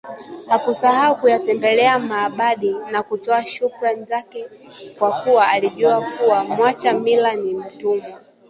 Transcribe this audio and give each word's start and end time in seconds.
Hakusahau 0.47 1.15
kuyatembelea 1.15 1.99
maabadi 1.99 2.73
na 2.91 3.03
kutoa 3.03 3.45
shukrani 3.45 4.05
zake 4.05 4.45
kwa 4.99 5.11
kuwa 5.21 5.47
alijua 5.49 6.01
kuwa 6.17 6.43
mwacha 6.43 6.93
mila 6.93 7.35
ni 7.35 7.53
mtumwa 7.55 8.19